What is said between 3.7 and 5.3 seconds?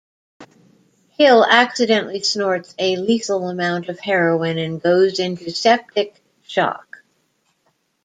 of heroin and goes